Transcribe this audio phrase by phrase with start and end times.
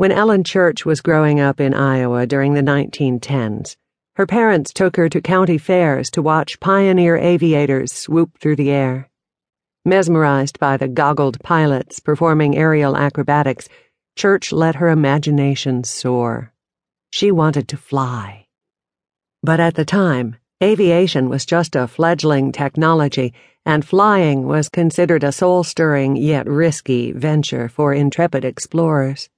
[0.00, 3.76] When Ellen Church was growing up in Iowa during the 1910s,
[4.16, 9.10] her parents took her to county fairs to watch pioneer aviators swoop through the air.
[9.84, 13.68] Mesmerized by the goggled pilots performing aerial acrobatics,
[14.16, 16.54] Church let her imagination soar.
[17.10, 18.46] She wanted to fly.
[19.42, 23.34] But at the time, aviation was just a fledgling technology,
[23.66, 29.28] and flying was considered a soul stirring yet risky venture for intrepid explorers.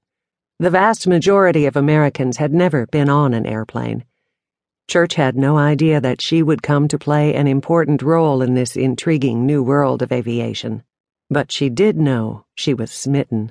[0.62, 4.04] The vast majority of Americans had never been on an airplane.
[4.86, 8.76] Church had no idea that she would come to play an important role in this
[8.76, 10.84] intriguing new world of aviation.
[11.28, 13.50] But she did know she was smitten.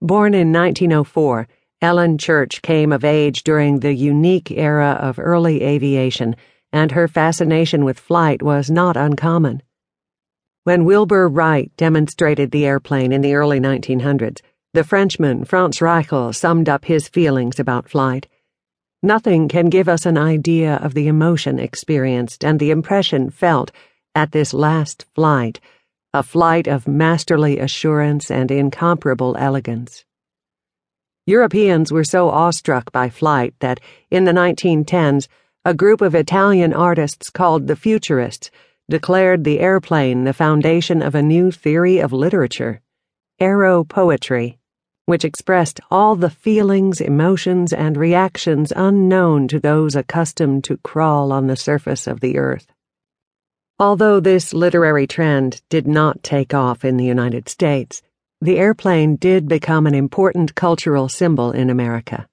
[0.00, 1.46] Born in 1904,
[1.82, 6.36] Ellen Church came of age during the unique era of early aviation,
[6.72, 9.62] and her fascination with flight was not uncommon.
[10.64, 14.40] When Wilbur Wright demonstrated the airplane in the early 1900s,
[14.76, 18.28] the Frenchman Franz Reichel summed up his feelings about flight.
[19.02, 23.72] Nothing can give us an idea of the emotion experienced and the impression felt
[24.14, 25.60] at this last flight,
[26.12, 30.04] a flight of masterly assurance and incomparable elegance.
[31.26, 35.26] Europeans were so awestruck by flight that, in the 1910s,
[35.64, 38.50] a group of Italian artists called the Futurists
[38.90, 42.82] declared the airplane the foundation of a new theory of literature,
[43.40, 44.58] aero poetry
[45.06, 51.46] which expressed all the feelings, emotions, and reactions unknown to those accustomed to crawl on
[51.46, 52.66] the surface of the earth.
[53.78, 58.02] Although this literary trend did not take off in the United States,
[58.40, 62.28] the airplane did become an important cultural symbol in America.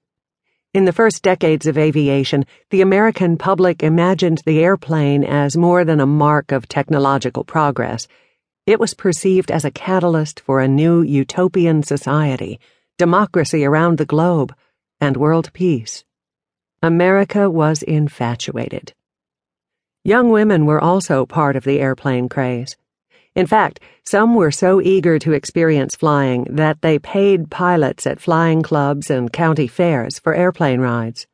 [0.74, 6.00] In the first decades of aviation, the American public imagined the airplane as more than
[6.00, 8.08] a mark of technological progress
[8.66, 12.58] it was perceived as a catalyst for a new utopian society,
[12.96, 14.54] democracy around the globe,
[15.00, 16.04] and world peace.
[16.82, 18.94] America was infatuated.
[20.02, 22.76] Young women were also part of the airplane craze.
[23.34, 28.62] In fact, some were so eager to experience flying that they paid pilots at flying
[28.62, 31.26] clubs and county fairs for airplane rides.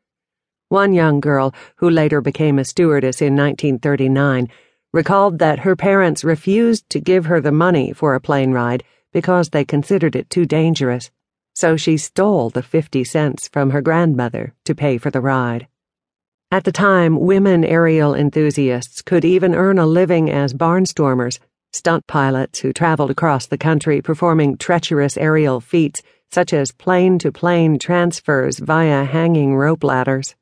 [0.69, 4.49] One young girl, who later became a stewardess in 1939,
[4.93, 9.51] recalled that her parents refused to give her the money for a plane ride because
[9.51, 11.11] they considered it too dangerous,
[11.55, 15.67] so she stole the 50 cents from her grandmother to pay for the ride.
[16.51, 21.39] At the time, women aerial enthusiasts could even earn a living as barnstormers,
[21.73, 26.03] stunt pilots who traveled across the country performing treacherous aerial feats
[26.33, 30.37] such as plane to plane transfers via hanging rope ladders.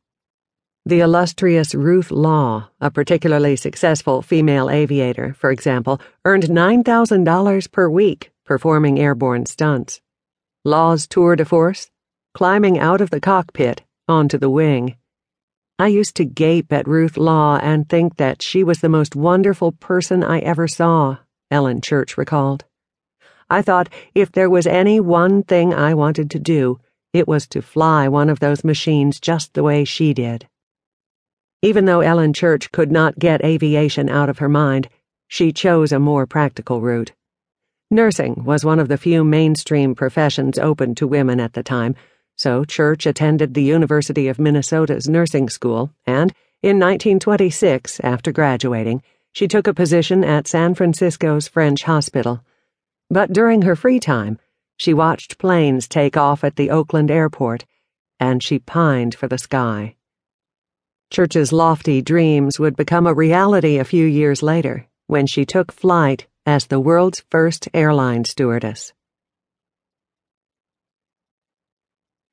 [0.89, 8.31] The illustrious Ruth Law, a particularly successful female aviator, for example, earned $9,000 per week
[8.47, 10.01] performing airborne stunts.
[10.65, 11.91] Law's tour de force?
[12.33, 14.97] Climbing out of the cockpit onto the wing.
[15.79, 19.73] I used to gape at Ruth Law and think that she was the most wonderful
[19.73, 21.19] person I ever saw,
[21.51, 22.65] Ellen Church recalled.
[23.51, 26.81] I thought if there was any one thing I wanted to do,
[27.13, 30.49] it was to fly one of those machines just the way she did.
[31.61, 34.89] Even though Ellen Church could not get aviation out of her mind,
[35.27, 37.13] she chose a more practical route.
[37.91, 41.97] Nursing was one of the few mainstream professions open to women at the time,
[42.37, 46.33] so Church attended the University of Minnesota's nursing school, and
[46.63, 49.03] in 1926, after graduating,
[49.33, 52.45] she took a position at San Francisco's French Hospital.
[53.11, 54.39] But during her free time,
[54.77, 57.65] she watched planes take off at the Oakland airport,
[58.21, 59.97] and she pined for the sky.
[61.11, 66.27] Church's lofty dreams would become a reality a few years later when she took flight
[66.45, 68.93] as the world's first airline stewardess.